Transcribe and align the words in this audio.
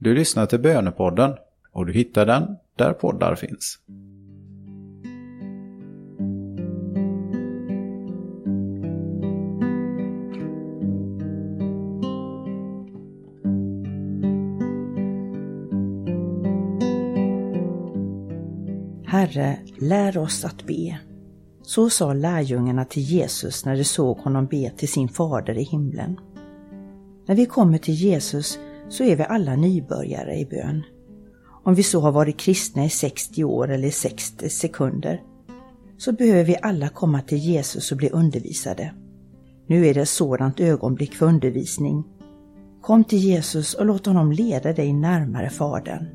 Du 0.00 0.14
lyssnar 0.14 0.46
till 0.46 0.60
Bönepodden 0.60 1.34
och 1.72 1.86
du 1.86 1.92
hittar 1.92 2.26
den 2.26 2.56
där 2.76 2.92
poddar 2.92 3.34
finns. 3.34 3.78
Herre, 19.06 19.58
lär 19.80 20.18
oss 20.18 20.44
att 20.44 20.66
be. 20.66 20.98
Så 21.62 21.90
sa 21.90 22.12
lärjungarna 22.12 22.84
till 22.84 23.02
Jesus 23.02 23.64
när 23.64 23.76
de 23.76 23.84
såg 23.84 24.18
honom 24.18 24.46
be 24.46 24.70
till 24.70 24.88
sin 24.88 25.08
fader 25.08 25.58
i 25.58 25.62
himlen. 25.62 26.20
När 27.26 27.34
vi 27.34 27.46
kommer 27.46 27.78
till 27.78 27.94
Jesus 27.94 28.58
så 28.88 29.04
är 29.04 29.16
vi 29.16 29.22
alla 29.22 29.56
nybörjare 29.56 30.36
i 30.36 30.46
bön. 30.46 30.82
Om 31.64 31.74
vi 31.74 31.82
så 31.82 32.00
har 32.00 32.12
varit 32.12 32.38
kristna 32.38 32.84
i 32.84 32.90
60 32.90 33.44
år 33.44 33.70
eller 33.70 33.90
60 33.90 34.48
sekunder 34.48 35.22
så 35.98 36.12
behöver 36.12 36.44
vi 36.44 36.56
alla 36.62 36.88
komma 36.88 37.20
till 37.20 37.38
Jesus 37.38 37.92
och 37.92 37.98
bli 37.98 38.10
undervisade. 38.10 38.94
Nu 39.66 39.86
är 39.86 39.94
det 39.94 40.00
ett 40.00 40.08
sådant 40.08 40.60
ögonblick 40.60 41.14
för 41.14 41.26
undervisning. 41.26 42.04
Kom 42.82 43.04
till 43.04 43.18
Jesus 43.18 43.74
och 43.74 43.86
låt 43.86 44.06
honom 44.06 44.32
leda 44.32 44.72
dig 44.72 44.92
närmare 44.92 45.50
Fadern. 45.50 46.06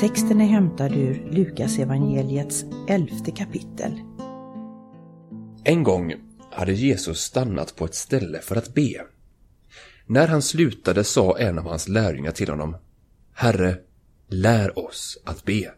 Texten 0.00 0.40
är 0.40 0.46
hämtad 0.46 0.92
ur 0.96 1.28
Lukas 1.30 1.78
evangeliets 1.78 2.64
elfte 2.88 3.30
kapitel. 3.30 4.00
En 5.64 5.82
gång 5.82 6.14
hade 6.50 6.72
Jesus 6.72 7.20
stannat 7.20 7.76
på 7.76 7.84
ett 7.84 7.94
ställe 7.94 8.40
för 8.40 8.56
att 8.56 8.74
be. 8.74 9.04
När 10.06 10.28
han 10.28 10.42
slutade 10.42 11.04
sa 11.04 11.38
en 11.38 11.58
av 11.58 11.64
hans 11.64 11.88
lärjungar 11.88 12.32
till 12.32 12.48
honom 12.48 12.76
Herre, 13.34 13.76
lär 14.28 14.78
oss 14.78 15.18
att 15.24 15.44
be, 15.44 15.72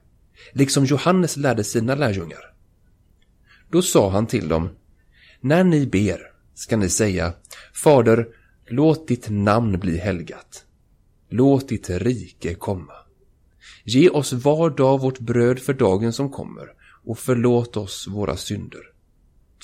liksom 0.53 0.85
Johannes 0.85 1.37
lärde 1.37 1.65
sina 1.65 1.95
lärjungar. 1.95 2.55
Då 3.71 3.83
sa 3.83 4.11
han 4.11 4.27
till 4.27 4.49
dem 4.49 4.69
När 5.41 5.65
ni 5.65 5.87
ber 5.87 6.21
ska 6.55 6.77
ni 6.77 6.89
säga 6.89 7.33
Fader, 7.75 8.29
låt 8.67 9.09
ditt 9.09 9.31
namn 9.31 9.79
bli 9.79 9.99
helgat. 9.99 10.65
Låt 11.29 11.69
ditt 11.69 11.91
rike 11.91 12.55
komma. 12.55 13.06
Ge 13.89 14.11
oss 14.11 14.33
var 14.33 14.71
dag 14.71 15.01
vårt 15.01 15.19
bröd 15.19 15.59
för 15.59 15.75
dagen 15.75 16.13
som 16.13 16.31
kommer 16.31 16.73
och 17.05 17.19
förlåt 17.19 17.77
oss 17.77 18.09
våra 18.09 18.37
synder. 18.37 18.81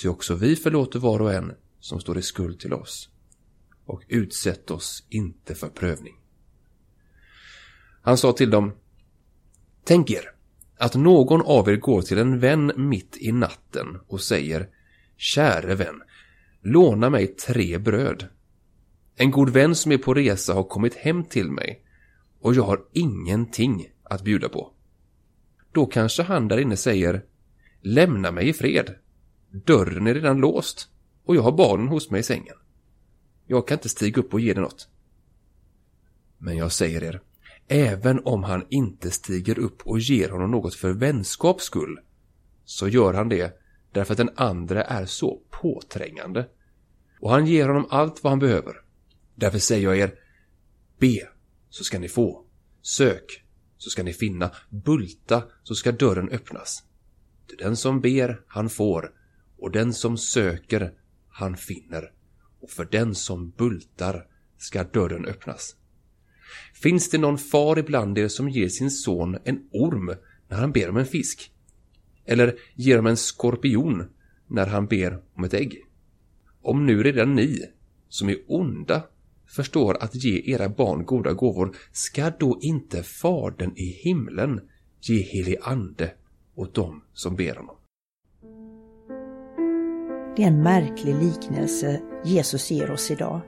Ty 0.01 0.07
också 0.07 0.35
vi 0.35 0.55
förlåter 0.55 0.99
var 0.99 1.19
och 1.19 1.33
en 1.33 1.53
som 1.79 1.99
står 1.99 2.17
i 2.17 2.21
skuld 2.21 2.59
till 2.59 2.73
oss. 2.73 3.09
Och 3.85 4.03
utsätt 4.07 4.71
oss 4.71 5.03
inte 5.09 5.55
för 5.55 5.69
prövning. 5.69 6.13
Han 8.01 8.17
sa 8.17 8.31
till 8.33 8.49
dem, 8.49 8.71
Tänk 9.83 10.11
er 10.11 10.31
att 10.77 10.95
någon 10.95 11.41
av 11.41 11.69
er 11.69 11.75
går 11.75 12.01
till 12.01 12.17
en 12.17 12.39
vän 12.39 12.71
mitt 12.75 13.17
i 13.17 13.31
natten 13.31 13.99
och 14.07 14.21
säger, 14.21 14.69
Käre 15.17 15.75
vän, 15.75 16.01
låna 16.61 17.09
mig 17.09 17.27
tre 17.27 17.77
bröd. 17.77 18.27
En 19.15 19.31
god 19.31 19.49
vän 19.49 19.75
som 19.75 19.91
är 19.91 19.97
på 19.97 20.13
resa 20.13 20.53
har 20.53 20.63
kommit 20.63 20.95
hem 20.95 21.23
till 21.23 21.51
mig 21.51 21.85
och 22.39 22.53
jag 22.53 22.63
har 22.63 22.81
ingenting 22.93 23.92
att 24.13 24.23
bjuda 24.23 24.49
på. 24.49 24.71
Då 25.71 25.85
kanske 25.85 26.23
han 26.23 26.47
där 26.47 26.57
inne 26.57 26.77
säger 26.77 27.25
Lämna 27.81 28.31
mig 28.31 28.49
i 28.49 28.53
fred. 28.53 28.95
Dörren 29.51 30.07
är 30.07 30.13
redan 30.13 30.37
låst 30.37 30.89
och 31.25 31.35
jag 31.35 31.41
har 31.41 31.51
barnen 31.51 31.87
hos 31.87 32.11
mig 32.11 32.19
i 32.19 32.23
sängen. 32.23 32.55
Jag 33.47 33.67
kan 33.67 33.77
inte 33.77 33.89
stiga 33.89 34.21
upp 34.21 34.33
och 34.33 34.39
ge 34.39 34.53
dig 34.53 34.63
något. 34.63 34.87
Men 36.37 36.57
jag 36.57 36.71
säger 36.71 37.03
er, 37.03 37.21
även 37.67 38.19
om 38.25 38.43
han 38.43 38.65
inte 38.69 39.11
stiger 39.11 39.59
upp 39.59 39.87
och 39.87 39.99
ger 39.99 40.29
honom 40.29 40.51
något 40.51 40.75
för 40.75 40.93
vänskaps 40.93 41.63
skull, 41.63 41.99
så 42.65 42.87
gör 42.87 43.13
han 43.13 43.29
det 43.29 43.59
därför 43.91 44.13
att 44.13 44.17
den 44.17 44.33
andra 44.35 44.83
är 44.83 45.05
så 45.05 45.41
påträngande. 45.49 46.47
Och 47.19 47.31
han 47.31 47.45
ger 47.45 47.67
honom 47.67 47.87
allt 47.89 48.23
vad 48.23 48.31
han 48.31 48.39
behöver. 48.39 48.75
Därför 49.35 49.59
säger 49.59 49.83
jag 49.83 49.97
er, 49.97 50.13
be 50.99 51.27
så 51.69 51.83
ska 51.83 51.99
ni 51.99 52.09
få. 52.09 52.45
Sök 52.81 53.42
så 53.83 53.89
ska 53.89 54.03
ni 54.03 54.13
finna, 54.13 54.51
bulta 54.69 55.43
så 55.63 55.75
ska 55.75 55.91
dörren 55.91 56.29
öppnas. 56.29 56.83
Till 57.47 57.57
den 57.57 57.75
som 57.75 58.01
ber, 58.01 58.41
han 58.47 58.69
får, 58.69 59.11
och 59.57 59.71
den 59.71 59.93
som 59.93 60.17
söker, 60.17 60.93
han 61.29 61.57
finner, 61.57 62.11
och 62.61 62.69
för 62.69 62.87
den 62.91 63.15
som 63.15 63.49
bultar 63.49 64.27
ska 64.57 64.83
dörren 64.83 65.25
öppnas. 65.25 65.75
Finns 66.73 67.09
det 67.09 67.17
någon 67.17 67.37
far 67.37 67.79
ibland 67.79 68.17
er 68.17 68.27
som 68.27 68.49
ger 68.49 68.69
sin 68.69 68.91
son 68.91 69.37
en 69.43 69.69
orm 69.71 70.15
när 70.47 70.57
han 70.57 70.71
ber 70.71 70.89
om 70.89 70.97
en 70.97 71.05
fisk? 71.05 71.51
Eller 72.25 72.55
ger 72.75 72.95
honom 72.95 73.09
en 73.09 73.17
skorpion 73.17 74.09
när 74.47 74.67
han 74.67 74.85
ber 74.85 75.21
om 75.33 75.43
ett 75.43 75.53
ägg? 75.53 75.81
Om 76.61 76.85
nu 76.85 77.03
redan 77.03 77.35
ni, 77.35 77.61
som 78.09 78.29
är 78.29 78.37
onda, 78.47 79.03
förstår 79.47 79.97
att 80.03 80.15
ge 80.15 80.41
era 80.45 80.69
barn 80.69 81.05
goda 81.05 81.33
gåvor, 81.33 81.75
ska 81.91 82.31
då 82.39 82.57
inte 82.61 83.03
Fadern 83.03 83.73
i 83.75 83.85
himlen 83.85 84.61
ge 85.01 85.21
helig 85.21 85.57
ande 85.61 86.11
åt 86.55 86.75
dem 86.75 87.03
som 87.13 87.35
ber 87.35 87.55
honom? 87.55 87.75
Det 90.35 90.43
är 90.43 90.47
en 90.47 90.63
märklig 90.63 91.15
liknelse 91.15 92.01
Jesus 92.25 92.71
ger 92.71 92.91
oss 92.91 93.11
idag. 93.11 93.41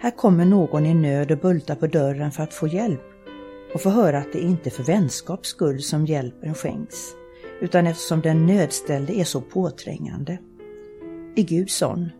Här 0.00 0.10
kommer 0.10 0.44
någon 0.44 0.86
i 0.86 0.94
nöd 0.94 1.30
och 1.30 1.38
bultar 1.38 1.74
på 1.74 1.86
dörren 1.86 2.32
för 2.32 2.42
att 2.42 2.54
få 2.54 2.66
hjälp 2.66 3.00
och 3.74 3.80
få 3.80 3.90
höra 3.90 4.18
att 4.18 4.32
det 4.32 4.40
inte 4.40 4.68
är 4.68 4.70
för 4.70 4.82
vänskaps 4.82 5.48
skull 5.48 5.82
som 5.82 6.06
hjälpen 6.06 6.54
skänks, 6.54 6.96
utan 7.60 7.86
eftersom 7.86 8.20
den 8.20 8.46
nödställde 8.46 9.12
är 9.12 9.24
så 9.24 9.40
påträngande. 9.40 10.38
Är 11.36 11.42
Gud 11.42 11.70
sån? 11.70 12.10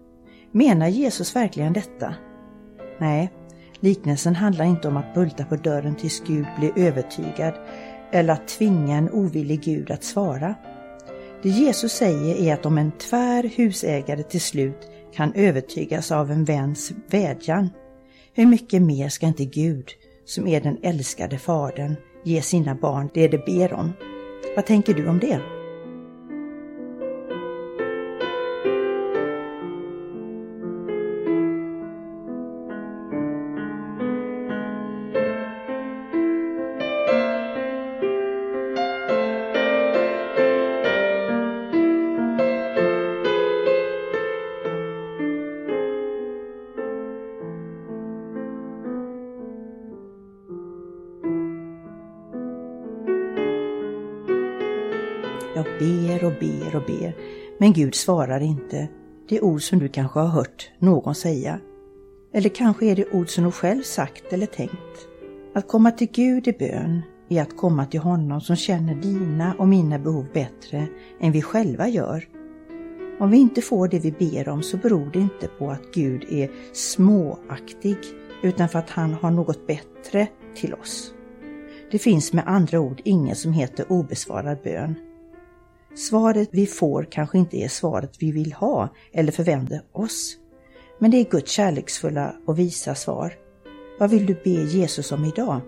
Menar 0.53 0.89
Jesus 0.89 1.37
verkligen 1.37 1.73
detta? 1.73 2.15
Nej, 2.99 3.31
liknelsen 3.81 4.35
handlar 4.35 4.65
inte 4.65 4.89
om 4.89 4.97
att 4.97 5.15
bulta 5.15 5.45
på 5.45 5.57
dörren 5.57 5.95
tills 5.95 6.23
Gud 6.27 6.47
blir 6.59 6.73
övertygad 6.77 7.55
eller 8.13 8.33
att 8.33 8.49
tvinga 8.49 8.97
en 8.97 9.11
ovillig 9.11 9.61
Gud 9.61 9.91
att 9.91 10.05
svara. 10.05 10.55
Det 11.43 11.49
Jesus 11.49 11.93
säger 11.93 12.37
är 12.37 12.55
att 12.55 12.67
om 12.67 12.79
en 12.79 12.93
tvär 12.93 13.51
husägare 13.57 14.23
till 14.23 14.41
slut 14.41 14.89
kan 15.15 15.33
övertygas 15.35 16.13
av 16.13 16.31
en 16.31 16.45
väns 16.45 16.93
vädjan, 17.11 17.71
hur 18.33 18.47
mycket 18.47 18.83
mer 18.83 19.09
ska 19.09 19.27
inte 19.27 19.45
Gud, 19.45 19.89
som 20.25 20.47
är 20.47 20.61
den 20.61 20.79
älskade 20.83 21.39
Fadern, 21.39 21.95
ge 22.25 22.43
sina 22.43 22.75
barn 22.75 23.11
det 23.15 23.29
de 23.29 23.39
ber 23.39 23.73
om? 23.73 23.93
Vad 24.57 24.67
tänker 24.67 24.95
du 24.95 25.09
om 25.09 25.19
det? 25.19 25.54
Jag 55.55 55.65
ber 55.79 56.25
och 56.25 56.33
ber 56.41 56.77
och 56.77 56.87
ber, 56.87 57.17
men 57.59 57.73
Gud 57.73 57.95
svarar 57.95 58.41
inte. 58.41 58.89
Det 59.29 59.37
är 59.37 59.45
ord 59.45 59.63
som 59.63 59.79
du 59.79 59.89
kanske 59.89 60.21
har 60.21 60.27
hört 60.27 60.71
någon 60.79 61.15
säga. 61.15 61.61
Eller 62.33 62.49
kanske 62.49 62.87
är 62.87 62.97
det 62.97 63.13
ord 63.13 63.29
som 63.29 63.45
du 63.45 63.51
själv 63.51 63.83
sagt 63.83 64.33
eller 64.33 64.47
tänkt. 64.47 65.09
Att 65.55 65.69
komma 65.69 65.91
till 65.91 66.09
Gud 66.13 66.49
i 66.49 66.53
bön 66.53 67.03
är 67.29 67.43
att 67.43 67.57
komma 67.57 67.87
till 67.87 68.01
honom 68.01 68.41
som 68.41 68.57
känner 68.57 68.95
dina 68.95 69.55
och 69.59 69.69
mina 69.69 69.99
behov 69.99 70.27
bättre 70.33 70.87
än 71.21 71.33
vi 71.33 71.43
själva 71.43 71.89
gör. 71.89 72.29
Om 73.19 73.31
vi 73.31 73.37
inte 73.37 73.63
får 73.63 73.89
det 73.89 73.99
vi 73.99 74.13
ber 74.13 74.49
om 74.49 74.63
så 74.63 74.77
beror 74.77 75.11
det 75.13 75.19
inte 75.19 75.49
på 75.49 75.71
att 75.71 75.95
Gud 75.95 76.25
är 76.31 76.51
småaktig 76.73 77.99
utan 78.43 78.69
för 78.69 78.79
att 78.79 78.91
han 78.91 79.15
har 79.15 79.31
något 79.31 79.67
bättre 79.67 80.29
till 80.55 80.75
oss. 80.75 81.15
Det 81.91 81.99
finns 81.99 82.33
med 82.33 82.45
andra 82.47 82.81
ord 82.81 83.01
inget 83.05 83.39
som 83.39 83.53
heter 83.53 83.93
obesvarad 83.93 84.59
bön. 84.65 84.95
Svaret 85.95 86.49
vi 86.53 86.67
får 86.67 87.07
kanske 87.11 87.39
inte 87.39 87.57
är 87.57 87.69
svaret 87.69 88.17
vi 88.19 88.33
vill 88.33 88.53
ha 88.53 88.89
eller 89.13 89.33
förväntar 89.33 89.83
oss. 89.93 90.37
Men 90.99 91.11
det 91.11 91.17
är 91.17 91.31
Guds 91.31 91.51
kärleksfulla 91.53 92.35
och 92.47 92.59
visa 92.59 92.95
svar. 92.95 93.33
Vad 93.99 94.11
vill 94.11 94.27
du 94.27 94.35
be 94.45 94.51
Jesus 94.51 95.13
om 95.13 95.25
idag? 95.25 95.61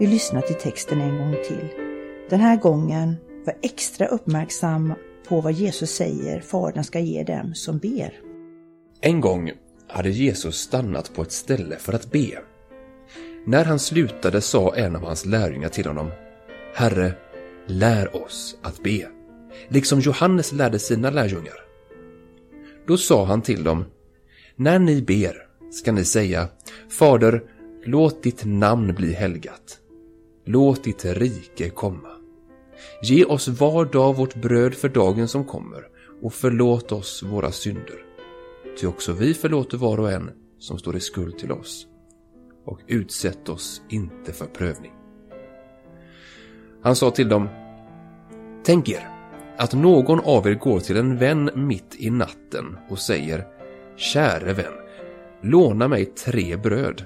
Vi 0.00 0.06
lyssnar 0.06 0.40
till 0.40 0.56
texten 0.56 1.00
en 1.00 1.18
gång 1.18 1.36
till. 1.48 1.68
Den 2.30 2.40
här 2.40 2.56
gången 2.56 3.16
var 3.46 3.54
extra 3.62 4.06
uppmärksam 4.06 4.94
på 5.28 5.40
vad 5.40 5.52
Jesus 5.52 5.90
säger 5.90 6.40
Fadern 6.40 6.84
ska 6.84 7.00
ge 7.00 7.22
dem 7.22 7.54
som 7.54 7.78
ber. 7.78 8.20
En 9.00 9.20
gång 9.20 9.52
hade 9.88 10.10
Jesus 10.10 10.56
stannat 10.56 11.14
på 11.14 11.22
ett 11.22 11.32
ställe 11.32 11.76
för 11.76 11.92
att 11.92 12.10
be. 12.10 12.38
När 13.46 13.64
han 13.64 13.78
slutade 13.78 14.40
sa 14.40 14.76
en 14.76 14.96
av 14.96 15.02
hans 15.02 15.26
lärjungar 15.26 15.68
till 15.68 15.86
honom 15.86 16.10
Herre, 16.74 17.12
lär 17.66 18.16
oss 18.24 18.58
att 18.62 18.82
be, 18.82 19.08
liksom 19.68 20.00
Johannes 20.00 20.52
lärde 20.52 20.78
sina 20.78 21.10
lärjungar. 21.10 21.60
Då 22.86 22.96
sa 22.96 23.24
han 23.24 23.42
till 23.42 23.64
dem 23.64 23.84
När 24.56 24.78
ni 24.78 25.02
ber 25.02 25.36
ska 25.70 25.92
ni 25.92 26.04
säga 26.04 26.48
Fader, 26.98 27.42
låt 27.84 28.22
ditt 28.22 28.44
namn 28.44 28.94
bli 28.94 29.12
helgat. 29.12 29.80
Låt 30.44 30.84
ditt 30.84 31.04
rike 31.04 31.70
komma. 31.70 32.08
Ge 33.02 33.24
oss 33.24 33.48
var 33.48 33.84
dag 33.84 34.16
vårt 34.16 34.34
bröd 34.34 34.74
för 34.74 34.88
dagen 34.88 35.28
som 35.28 35.44
kommer 35.44 35.86
och 36.22 36.34
förlåt 36.34 36.92
oss 36.92 37.22
våra 37.22 37.52
synder. 37.52 38.04
Ty 38.80 38.86
också 38.86 39.12
vi 39.12 39.34
förlåter 39.34 39.78
var 39.78 40.00
och 40.00 40.12
en 40.12 40.30
som 40.58 40.78
står 40.78 40.96
i 40.96 41.00
skuld 41.00 41.38
till 41.38 41.52
oss. 41.52 41.86
Och 42.64 42.80
utsätt 42.86 43.48
oss 43.48 43.82
inte 43.88 44.32
för 44.32 44.46
prövning. 44.46 44.92
Han 46.82 46.96
sa 46.96 47.10
till 47.10 47.28
dem 47.28 47.48
Tänk 48.64 48.88
er 48.88 49.08
att 49.58 49.72
någon 49.72 50.20
av 50.20 50.48
er 50.48 50.54
går 50.54 50.80
till 50.80 50.96
en 50.96 51.18
vän 51.18 51.50
mitt 51.54 51.96
i 51.98 52.10
natten 52.10 52.76
och 52.88 52.98
säger 52.98 53.46
Käre 53.96 54.52
vän, 54.52 54.72
låna 55.42 55.88
mig 55.88 56.04
tre 56.04 56.56
bröd 56.56 57.04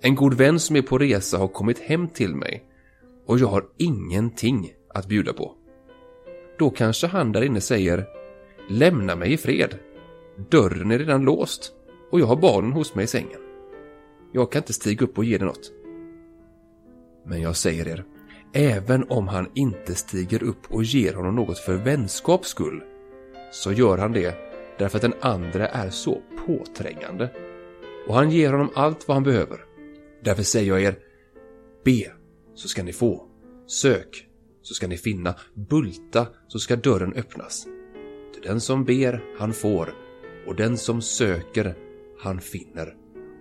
en 0.00 0.14
god 0.14 0.34
vän 0.34 0.60
som 0.60 0.76
är 0.76 0.82
på 0.82 0.98
resa 0.98 1.38
har 1.38 1.48
kommit 1.48 1.78
hem 1.78 2.08
till 2.08 2.34
mig 2.34 2.64
och 3.26 3.38
jag 3.38 3.46
har 3.46 3.64
ingenting 3.76 4.72
att 4.88 5.08
bjuda 5.08 5.32
på. 5.32 5.54
Då 6.58 6.70
kanske 6.70 7.06
han 7.06 7.32
där 7.32 7.42
inne 7.42 7.60
säger 7.60 8.06
Lämna 8.68 9.16
mig 9.16 9.32
i 9.32 9.36
fred. 9.36 9.78
Dörren 10.50 10.90
är 10.90 10.98
redan 10.98 11.24
låst 11.24 11.72
och 12.10 12.20
jag 12.20 12.26
har 12.26 12.36
barnen 12.36 12.72
hos 12.72 12.94
mig 12.94 13.04
i 13.04 13.08
sängen. 13.08 13.40
Jag 14.32 14.52
kan 14.52 14.62
inte 14.62 14.72
stiga 14.72 15.04
upp 15.04 15.18
och 15.18 15.24
ge 15.24 15.38
dig 15.38 15.46
något. 15.46 15.72
Men 17.24 17.40
jag 17.40 17.56
säger 17.56 17.88
er, 17.88 18.04
även 18.52 19.04
om 19.08 19.28
han 19.28 19.50
inte 19.54 19.94
stiger 19.94 20.42
upp 20.42 20.72
och 20.72 20.84
ger 20.84 21.14
honom 21.14 21.34
något 21.34 21.58
för 21.58 21.74
vänskaps 21.74 22.48
skull, 22.48 22.82
så 23.52 23.72
gör 23.72 23.98
han 23.98 24.12
det 24.12 24.34
därför 24.78 24.98
att 24.98 25.02
den 25.02 25.14
andra 25.20 25.68
är 25.68 25.90
så 25.90 26.20
påträngande. 26.46 27.30
Och 28.08 28.14
han 28.14 28.30
ger 28.30 28.52
honom 28.52 28.70
allt 28.74 29.08
vad 29.08 29.16
han 29.16 29.24
behöver. 29.24 29.64
Därför 30.26 30.42
säger 30.42 30.68
jag 30.68 30.82
er, 30.82 30.98
be 31.84 32.12
så 32.54 32.68
ska 32.68 32.82
ni 32.82 32.92
få. 32.92 33.26
Sök 33.66 34.26
så 34.62 34.74
ska 34.74 34.88
ni 34.88 34.96
finna. 34.96 35.34
Bulta 35.54 36.26
så 36.48 36.58
ska 36.58 36.76
dörren 36.76 37.12
öppnas. 37.12 37.66
Till 38.34 38.42
den 38.42 38.60
som 38.60 38.84
ber, 38.84 39.24
han 39.38 39.52
får. 39.52 39.94
Och 40.46 40.56
den 40.56 40.76
som 40.76 41.02
söker, 41.02 41.74
han 42.18 42.40
finner. 42.40 42.96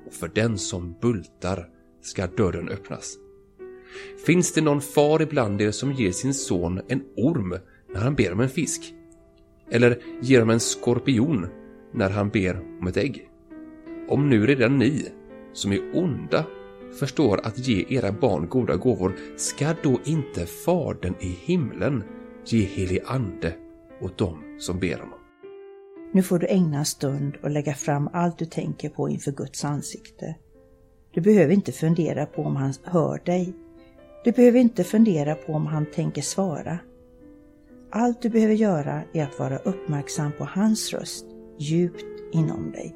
Och 0.08 0.14
för 0.14 0.32
den 0.36 0.58
som 0.58 0.96
bultar 1.02 1.70
ska 2.02 2.28
dörren 2.28 2.70
öppnas. 2.70 3.18
Finns 4.26 4.54
det 4.54 4.62
någon 4.62 4.82
far 4.82 5.22
ibland 5.22 5.62
er 5.62 5.72
som 5.72 5.94
ger 5.94 6.12
sin 6.12 6.34
son 6.34 6.82
en 6.88 7.04
orm 7.18 7.58
när 7.94 8.02
han 8.02 8.16
ber 8.16 8.34
om 8.34 8.40
en 8.40 8.50
fisk? 8.50 8.94
Eller 9.70 10.02
ger 10.22 10.40
honom 10.40 10.54
en 10.54 10.60
skorpion 10.60 11.48
när 11.94 12.10
han 12.10 12.30
ber 12.30 12.78
om 12.82 12.88
ett 12.88 12.98
ägg? 12.98 13.30
Om 14.08 14.30
nu 14.30 14.46
redan 14.46 14.78
ni, 14.78 15.12
som 15.54 15.72
är 15.72 15.92
onda, 15.94 16.46
förstår 17.00 17.40
att 17.44 17.68
ge 17.68 17.86
era 17.90 18.12
barn 18.12 18.48
goda 18.50 18.76
gåvor, 18.76 19.16
ska 19.38 19.76
då 19.84 20.00
inte 20.06 20.46
Fadern 20.46 21.16
i 21.20 21.38
himlen 21.46 22.04
ge 22.46 22.60
helig 22.66 23.02
ande 23.06 23.54
åt 24.02 24.18
dem 24.18 24.56
som 24.60 24.80
ber 24.80 24.98
honom? 24.98 25.20
Nu 26.14 26.24
får 26.24 26.40
du 26.40 26.48
ägna 26.48 26.78
en 26.78 26.86
stund 26.86 27.36
och 27.44 27.50
lägga 27.50 27.74
fram 27.74 28.10
allt 28.14 28.38
du 28.38 28.46
tänker 28.46 28.90
på 28.90 29.10
inför 29.10 29.32
Guds 29.32 29.66
ansikte. 29.66 30.36
Du 31.12 31.22
behöver 31.22 31.54
inte 31.54 31.72
fundera 31.72 32.26
på 32.26 32.44
om 32.44 32.56
han 32.56 32.74
hör 32.84 33.22
dig. 33.26 33.54
Du 34.24 34.32
behöver 34.32 34.60
inte 34.60 34.84
fundera 34.84 35.36
på 35.36 35.54
om 35.54 35.66
han 35.66 35.86
tänker 35.86 36.22
svara. 36.22 36.80
Allt 37.92 38.22
du 38.22 38.30
behöver 38.30 38.54
göra 38.54 39.02
är 39.14 39.24
att 39.24 39.40
vara 39.40 39.58
uppmärksam 39.58 40.32
på 40.38 40.46
hans 40.46 40.94
röst 40.94 41.26
djupt 41.60 42.06
inom 42.32 42.72
dig. 42.72 42.96